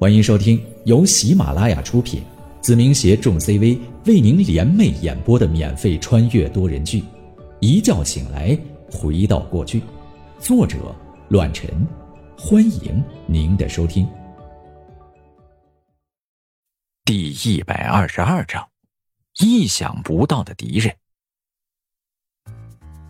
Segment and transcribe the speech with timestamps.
[0.00, 2.22] 欢迎收听由喜马拉雅出品，
[2.60, 3.76] 子明携众 CV
[4.06, 7.00] 为您联袂演播的免费穿越多人剧
[7.58, 8.56] 《一觉醒来
[8.92, 9.80] 回到过去》，
[10.38, 10.94] 作者：
[11.30, 11.68] 乱臣。
[12.38, 14.08] 欢迎您的收听。
[17.04, 18.64] 第一百二十二章：
[19.40, 20.94] 意想不到的敌人。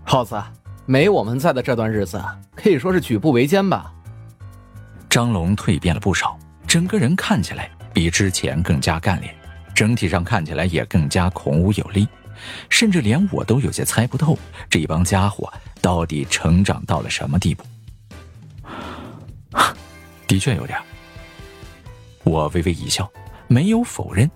[0.04, 0.42] 耗子，
[0.86, 2.18] 没我们在的这段日子，
[2.56, 3.92] 可以说是举步维艰吧。
[5.10, 6.38] 张龙蜕变了不少。
[6.68, 9.34] 整个人看起来比之前更加干练，
[9.74, 12.06] 整体上看起来也更加孔武有力，
[12.68, 15.50] 甚至连我都有些猜不透这帮家伙
[15.80, 17.64] 到底成长到了什么地步。
[20.26, 20.78] 的确有点。
[22.22, 23.10] 我微微一笑，
[23.46, 24.30] 没有否认。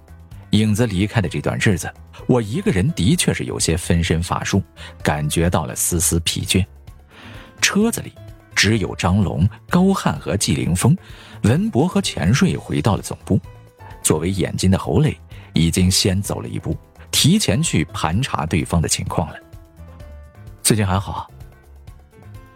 [0.53, 1.93] 影子离开的这段日子，
[2.27, 4.63] 我一个人的确是有些分身乏术，
[5.03, 6.65] 感觉到了丝丝疲倦。
[7.61, 8.11] 车子里。
[8.63, 10.97] 只有张龙、高汉和纪凌风、
[11.43, 13.37] 文博和钱瑞回到了总部。
[14.05, 15.19] 作为眼睛的侯磊
[15.53, 16.77] 已经先走了一步，
[17.11, 19.35] 提前去盘查对方的情况了。
[20.63, 21.29] 最近还好？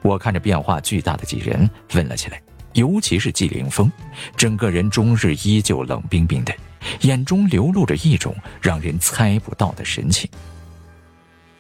[0.01, 2.41] 我看着变化巨大的几人问了起来，
[2.75, 3.91] 尤其是纪凌风，
[4.37, 6.55] 整个人终日依旧冷冰冰的，
[7.01, 10.31] 眼中流露着一种让人猜不到的神情。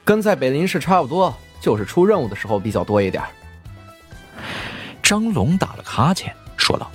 [0.05, 3.25] 跟在北林市差不多，就是出任务的时候比较多一点。
[5.07, 6.91] 张龙打了哈欠，说道：“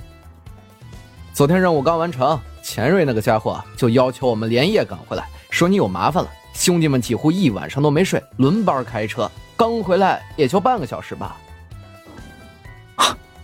[1.32, 6.30] 昨天任务刚完成，钱瑞那个家伙就要求我们连夜赶回来，说你有麻烦了。
[6.52, 11.38] 兄弟们几乎一晚上都没睡，轮班开车，刚回来也就半个小时吧。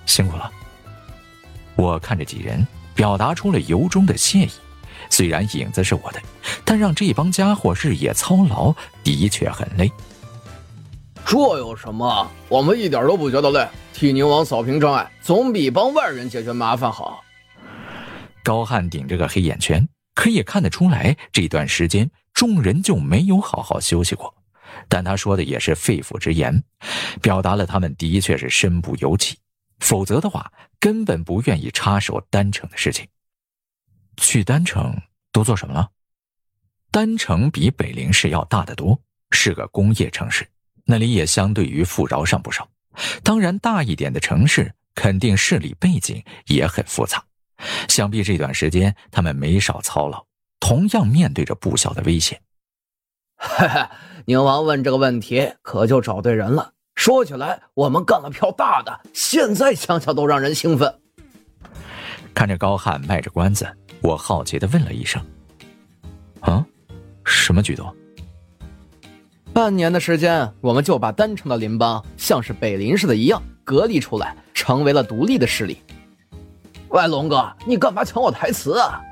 [0.04, 0.52] 辛苦了。”
[1.74, 4.50] 我看着几人，表达出了由衷的谢意。
[5.08, 6.20] 虽然影子是我的，
[6.62, 9.90] 但让这帮家伙日夜操劳，的确很累。
[11.28, 12.26] 这有什么？
[12.48, 13.68] 我们一点都不觉得累。
[13.92, 17.22] 替宁王扫平障碍，总比帮外人解决麻烦好。
[18.42, 24.34] 高汉顶着个黑眼圈，可以看得出来，这段时间众人就没有好好休息过。
[24.88, 26.64] 但他说的也是肺腑之言，
[27.20, 29.36] 表达了他们的确是身不由己，
[29.80, 30.50] 否则的话
[30.80, 33.06] 根本不愿意插手丹城的事情。
[34.16, 34.98] 去丹城
[35.30, 35.90] 都做什么了？
[36.90, 38.98] 丹城比北陵市要大得多，
[39.30, 40.48] 是个工业城市。
[40.90, 42.66] 那里也相对于富饶上不少，
[43.22, 47.22] 当然大一点的城市肯定势力背景也很复杂，
[47.90, 50.24] 想必这段时间他们没少操劳，
[50.60, 52.40] 同样面对着不小的危险。
[53.36, 53.90] 哈哈，
[54.24, 56.72] 宁王问这个问题可就找对人了。
[56.94, 61.00] 说起来，我们干了票大的，现在想想都让人兴奋。
[62.32, 63.68] 看着高汉卖着关子，
[64.00, 65.22] 我好奇的问了一声
[66.40, 66.64] ：“啊，
[67.26, 67.94] 什么举动？”
[69.58, 75.82] 半年的时间，我们就把丹城的邻邦像是北林似的一样隔离出来，成为了独立的势力。
[76.90, 79.02] 喂，龙哥，你干嘛抢我台词啊？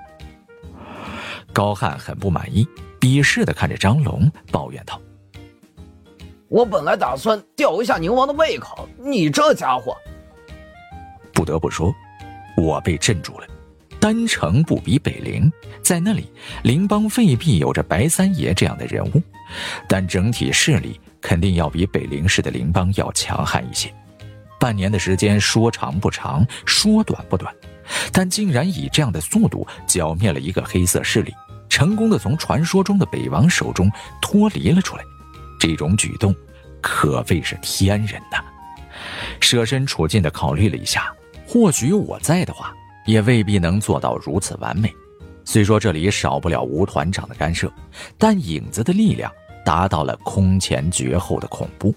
[1.53, 2.65] 高汉很不满意，
[3.01, 5.01] 鄙视的看着张龙，抱怨道
[6.47, 9.97] ：“我本来打算吊一下宁王的胃口，你这家伙……
[11.35, 11.93] 不得不说，
[12.57, 13.47] 我被镇住了。
[13.99, 15.51] 丹城不比北陵，
[15.83, 16.31] 在那里，
[16.63, 19.21] 邻邦未必有着白三爷这样的人物。”
[19.89, 23.93] 但整体势力肯定要比北陵市的邻邦要强悍一些。
[24.59, 27.55] 半年的时间说长不长，说短不短，
[28.13, 31.35] 但竟然以这样的速度剿灭了一个黑色势力，
[31.69, 33.91] 成功的从传说中的北王手中
[34.23, 35.05] 脱离了出来，
[35.61, 36.35] 这种举动
[36.81, 38.43] 可谓是天人呐！
[39.41, 41.13] 设身处境的考虑了一下，
[41.47, 42.73] 或许我在的话，
[43.05, 44.91] 也未必能做到如此完美。
[45.47, 47.73] 虽说这里少不了吴团长的干涉，
[48.19, 49.33] 但影子的力量
[49.65, 51.95] 达到了空前绝后的恐怖，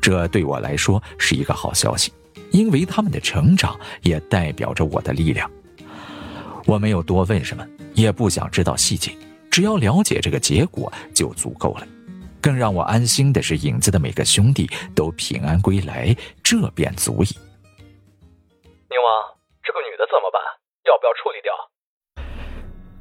[0.00, 2.12] 这对我来说是一个好消息，
[2.52, 5.50] 因为他们的成长也代表着我的力量。
[6.66, 9.10] 我没有多问什么，也不想知道细节，
[9.50, 11.86] 只要了解这个结果就足够了。
[12.42, 17.28] 更让我安心的是，影子的每个兄弟都平安归来，这便足矣。
[18.88, 19.35] 宁王，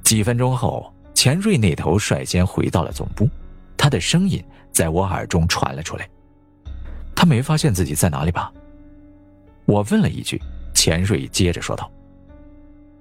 [0.06, 3.28] 几分钟后，钱瑞那头率先回到了总部，
[3.76, 4.42] 他的声音
[4.72, 6.08] 在我耳中传了出来。
[7.16, 8.54] 他没发现自己在哪里吧？
[9.66, 10.40] 我问了一句，
[10.76, 11.92] 钱瑞接着说道：“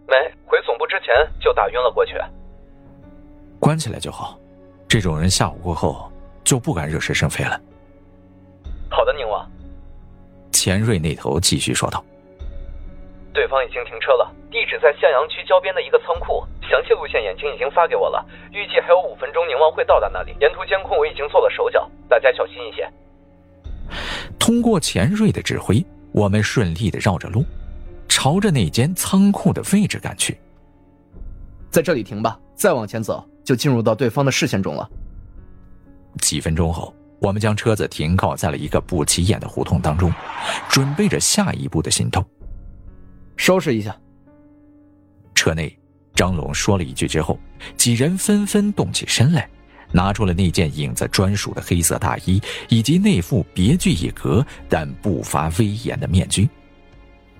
[0.09, 0.17] 没，
[0.47, 2.15] 回总部之前就打晕了过去。
[3.61, 4.39] 关起来就好，
[4.89, 6.11] 这种人下午过后
[6.43, 7.61] 就不敢惹是生非了。”
[8.89, 9.47] 好的，宁王。
[10.53, 12.03] 钱瑞那头继续说道
[13.35, 20.35] ：“对方已经停车了，地址在向阳区郊边的一个仓库。”详细路线眼睛已经发给我了，预计还有五分钟宁王会到达那里。
[20.41, 22.89] 沿途监控我已经做了手脚，大家小心一些。
[24.39, 27.45] 通过钱瑞的指挥，我们顺利的绕着路。
[28.07, 30.39] 朝着那间仓库的位置赶去。
[31.69, 34.89] 在这里停吧，再往前走就进入到对方的视线中了。
[36.21, 40.13] 几分钟后，我们将车子停靠在了一个不起眼的胡同当中，
[40.69, 42.25] 准备着下一步的行动。
[43.37, 43.95] 收拾一下。
[45.35, 45.77] 车内，
[46.15, 47.39] 张龙说了一句之后，
[47.77, 49.49] 几人纷纷动起身来，
[49.91, 56.49] 拿出了那件影子专属的黑色大衣，以及那副别具一格但不乏威严的面具。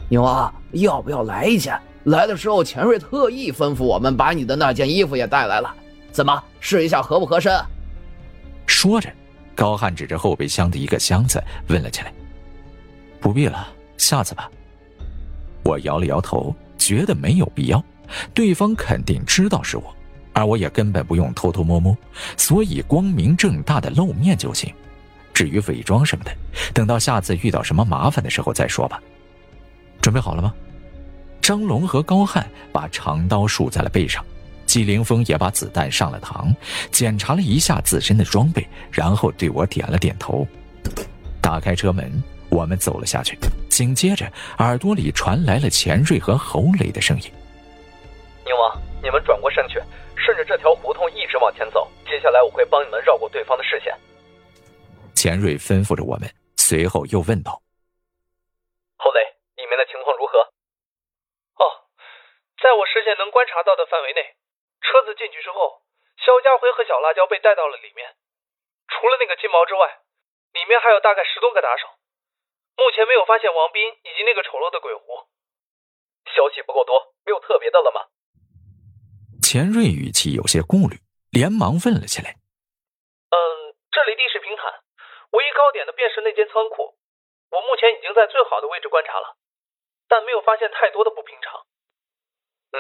[0.09, 1.79] 牛啊，要不要来一件？
[2.05, 5.75] 来的时候，钱瑞特意吩咐我们把你的那件衣服也带来了。
[6.13, 7.59] 怎么，试一下合不合身？
[8.67, 9.11] 说着，
[9.55, 12.13] 高汉指着后备箱的一个箱子问了起来
[13.21, 13.67] ：“不必了，
[13.97, 14.51] 下次吧。”
[15.65, 17.83] 我摇了摇头，觉得没有必要。
[18.33, 19.95] 对方肯定知道是我，
[20.33, 21.97] 而我也根本不用偷偷摸摸，
[22.37, 24.73] 所以光明正大的露面就行。
[25.33, 26.31] 至于伪装什么的，
[26.73, 29.01] 等到下次遇到什么麻烦的时候再说吧。
[30.01, 30.55] 准备好了吗？
[31.41, 34.25] 张龙和高汉把长刀竖在了背上，
[34.65, 36.55] 纪凌风也把子弹上了膛，
[36.91, 40.47] 检查了一下自身的装备，然后对我点了点头。
[41.43, 42.11] 打开车门，
[42.49, 43.37] 我们走了下去。
[43.69, 47.25] 紧接着，耳朵里传来了钱瑞和侯磊的声音
[48.55, 49.83] ：“宁王，你们转过身去，
[50.15, 51.91] 顺着这条胡同一直往前走。
[52.07, 53.99] 接下来我会帮你们绕过对方的视线。”
[55.11, 57.59] 钱瑞吩咐着我们，随后又问道。
[58.97, 59.27] 侯磊，
[59.59, 60.39] 里面的情况如何
[61.59, 61.83] ？”“哦
[62.63, 64.23] 在我视线能观察到的范围内，
[64.81, 65.83] 车子进去之后，
[66.23, 68.15] 肖家辉和小辣椒被带到了里面。
[68.87, 69.99] 除了那个金毛之外，
[70.55, 71.89] 里面还有大概十多个打手。
[72.79, 75.27] 目前没有发现王斌以及那个丑陋的鬼狐。
[76.31, 78.07] 消息不够多，没有特别的了吗？
[79.45, 82.41] 钱瑞语气有些顾虑，连忙问了起来
[83.29, 83.37] ：“嗯，
[83.93, 84.73] 这里地势平坦，
[85.37, 86.97] 唯一高点的便是那间仓库。
[87.53, 89.37] 我目前已经在最好的位置观察了，
[90.09, 91.61] 但没有发现太多的不平常。”
[92.73, 92.79] 嗯，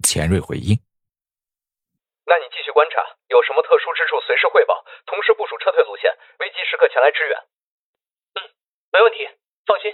[0.00, 0.80] 钱瑞回应。
[2.24, 6.08] 那你继续观察，有什么特殊之处随时汇报，同时部署撤退路线，
[6.40, 7.36] 危急时刻前来支援。
[8.40, 8.48] 嗯，
[8.96, 9.28] 没问题，
[9.68, 9.92] 放心。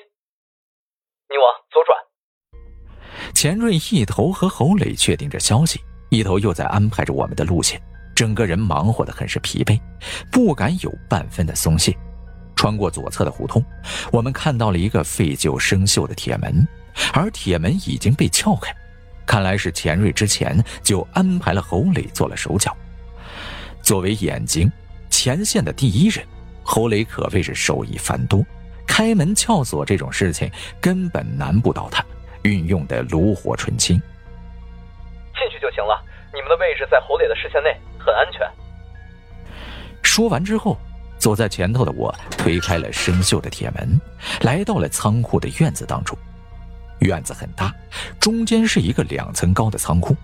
[1.27, 2.07] 你往左转。
[3.35, 7.81] 钱瑞一头和侯磊确定着消息，一头又在安排着我们的路线，
[8.15, 9.81] 整个人忙活的很是疲惫，
[10.31, 11.97] 不敢有半分的松懈。
[12.57, 13.65] 穿过左侧的胡同，
[14.13, 16.67] 我们看到了一个废旧生锈的铁门。
[17.15, 18.75] 而铁门已经被撬开，
[19.25, 22.77] 看来是钱瑞之前就安排了侯磊做了手脚。
[23.81, 24.71] 作为眼睛
[25.09, 26.27] 前线的第一人，
[26.63, 28.45] 侯磊可谓是手艺繁多，
[28.87, 32.05] 开门撬锁这种事情根本难不倒他，
[32.43, 34.01] 运用的炉火纯青。
[35.35, 36.03] 进去就行了，
[36.35, 38.41] 你们的位置在侯磊的视线内，很安全。
[40.03, 40.77] 说完之后，
[41.19, 44.01] 走在前头的我推开了生锈的铁门，
[44.43, 46.17] 来到了仓库的院子当中。
[47.01, 47.75] 院子很大，
[48.19, 50.15] 中间是一个两层高的仓库，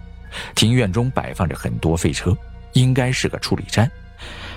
[0.54, 2.36] 庭院中摆放着很多废车，
[2.74, 3.90] 应该是个处理站。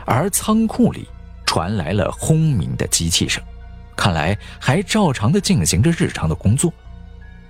[0.06, 1.07] 而仓库里
[1.45, 3.41] 传来了轰鸣的机器声，
[3.95, 6.73] 看来还照常的进行着日常的工作。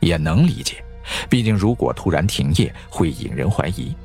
[0.02, 0.84] 也能理解，
[1.30, 3.96] 毕竟如果突然停业，会引人怀疑。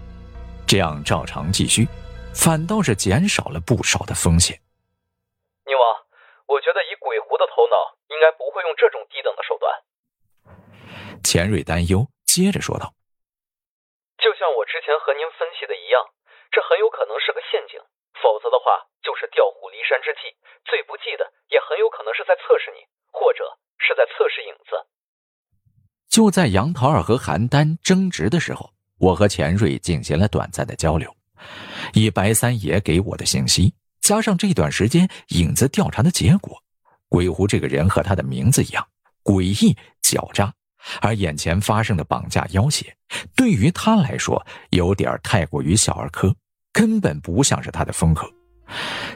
[0.67, 1.87] 这样照常继续，
[2.35, 4.58] 反倒是减少了不少的风险。
[5.67, 5.82] 宁王，
[6.46, 7.76] 我觉得以鬼狐的头脑，
[8.08, 9.70] 应该不会用这种低等的手段。
[11.23, 12.95] 钱瑞担忧，接着说道
[14.18, 16.00] ：“就像我之前和您分析的一样，
[16.50, 17.80] 这很有可能是个陷阱，
[18.21, 20.37] 否则的话就是调虎离山之计。
[20.64, 23.45] 最不济的，也很有可能是在测试你，或者
[23.78, 24.80] 是在测试影子。”
[26.14, 31.12] 就在杨桃儿和韩丹争执的时候，我和钱瑞进行了短暂的交流。
[31.92, 36.56] 以白三爷给我的信息，加上这段时间影子调查的结果，
[37.09, 38.87] 鬼狐这个人和他的名字一样
[39.25, 40.54] 诡异狡诈。
[41.00, 42.87] 而眼前发生的绑架要挟，
[43.35, 44.40] 对于他来说
[44.71, 46.33] 有点太过于小儿科，
[46.73, 48.23] 根本不像是他的风格。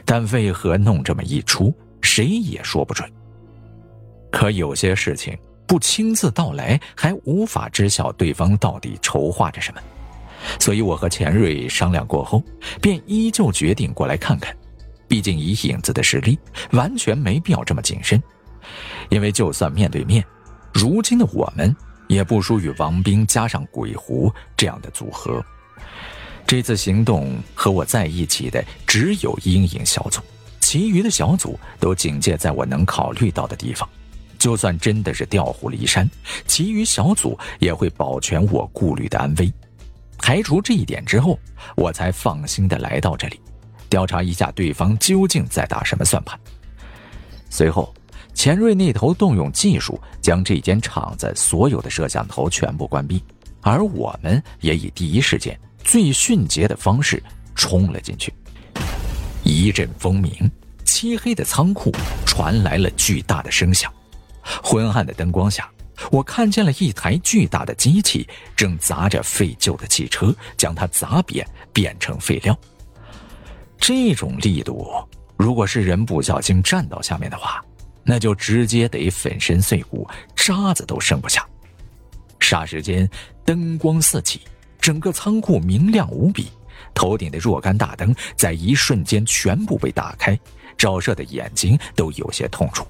[0.03, 3.09] 但为何弄这么一出，谁也说不准。
[4.29, 5.37] 可有些事情
[5.69, 9.79] 不亲自到来，还无法知晓对方到底筹划着什么。
[10.59, 12.43] 所以我和钱瑞商量过后，
[12.81, 14.51] 便依旧决定过来看看。
[15.07, 16.39] 毕竟以影子的实力，
[16.71, 18.19] 完全没必要这么谨慎，
[19.09, 20.25] 因为就算面对面。
[20.73, 21.75] 如今的我们
[22.07, 25.39] 也不输于王兵加上鬼狐这样的组合。
[26.47, 30.19] 这次行动和我在一起的只有阴影小组，
[30.59, 33.87] 其余的小组都警戒在我能考虑到的地方。
[34.39, 36.09] 就算真的是调虎离山，
[36.47, 39.53] 其余小组也会保全我顾虑的安危。
[40.17, 41.37] 排除这一点之后，
[41.75, 43.39] 我才放心的来到这里，
[43.89, 46.39] 调查一下对方究竟在打什么算盘。
[47.49, 47.93] 随后。
[48.35, 53.21] 钱瑞那头动用技术将这间厂子所有的摄像头全部关闭，
[53.59, 57.21] 而我们也以第一时间、最迅捷的方式
[57.53, 58.33] 冲了进去。
[59.43, 60.31] 一阵风鸣，
[60.85, 61.91] 漆黑的仓库
[62.25, 63.91] 传来了巨大的声响。
[64.41, 65.69] 昏暗的灯光下，
[66.11, 72.57] 我看见了一台巨大的机器正砸着废旧的汽车，将它砸扁，变成废料。
[73.77, 74.87] 这种力度，
[75.37, 77.63] 如果是人不小心站到下面的话，
[78.03, 81.47] 那就直接得粉身碎骨，渣子都剩不下。
[82.39, 83.09] 霎时间，
[83.45, 84.41] 灯光四起，
[84.79, 86.49] 整个仓库明亮无比。
[86.93, 90.37] 头顶的若干大灯在一瞬间全部被打开，
[90.77, 92.85] 照射的眼睛都有些痛楚。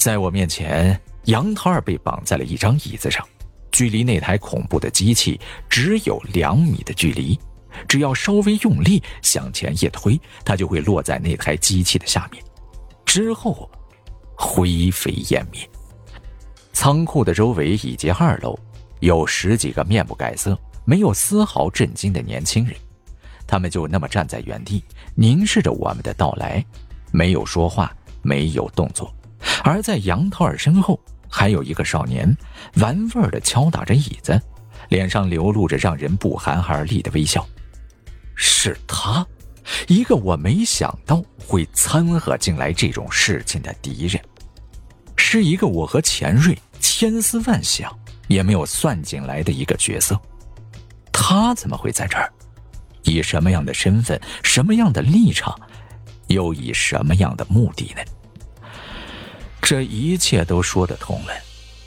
[0.00, 3.22] 在我面前，杨桃儿被绑在了一张椅子上，
[3.70, 5.38] 距离那台恐怖的机器
[5.68, 7.38] 只有两米的距离。
[7.86, 12.42] 只要稍微用力向前一推，它就会落在那台机器的下面，
[13.04, 13.70] 之后
[14.34, 15.68] 灰飞烟灭。
[16.72, 18.58] 仓库的周围以及二楼
[19.00, 22.74] 有十几个面不改色、没有丝毫震惊的年轻人，
[23.46, 24.82] 他们就那么站在原地，
[25.14, 26.64] 凝视着我们的到来，
[27.12, 29.14] 没有说话，没有动作。
[29.64, 32.36] 而在杨桃儿身后，还有一个少年，
[32.76, 34.40] 玩味儿的敲打着椅子，
[34.88, 37.46] 脸上流露着让人不寒而栗的微笑。
[38.34, 39.26] 是他，
[39.86, 44.22] 一个我没想到会掺和进来这种事情的敌人，
[45.16, 47.94] 是一个我和钱瑞千思万想
[48.28, 50.18] 也没有算进来的一个角色。
[51.12, 52.32] 他怎么会在这儿？
[53.02, 55.58] 以什么样的身份、什么样的立场，
[56.28, 58.02] 又以什么样的目的呢？
[59.62, 61.32] 这一切都说得通了。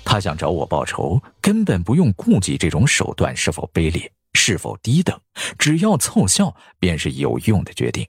[0.06, 4.12] 他想找我报仇，根本不用顾及这种手段是否卑劣。
[4.36, 5.18] 是否低等，
[5.60, 8.06] 只要凑效便是有用的决定。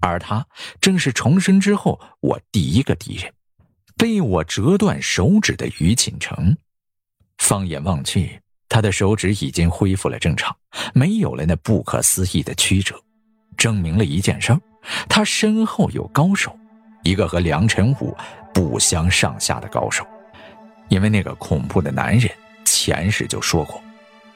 [0.00, 0.46] 而他
[0.80, 3.32] 正是重生之后我第一个敌人，
[3.96, 6.56] 被我折断手指的于锦城。
[7.38, 10.56] 放眼望去，他的手指已经恢复了正常，
[10.94, 12.94] 没有了那不可思议的曲折，
[13.56, 14.56] 证明了一件事：
[15.08, 16.56] 他身后有高手，
[17.02, 18.16] 一个和梁晨武
[18.54, 20.06] 不相上下的高手。
[20.88, 22.30] 因为那个恐怖的男人
[22.64, 23.78] 前世就说过，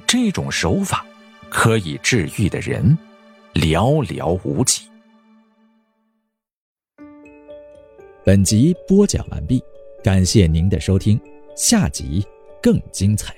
[0.07, 1.03] 这种手法。
[1.51, 2.99] 可以治愈的人
[3.55, 4.83] 寥寥无几。
[8.23, 9.65] 本集播讲完毕，
[10.05, 11.19] 感谢您的收听，
[11.57, 12.23] 下集
[12.63, 13.35] 更精彩。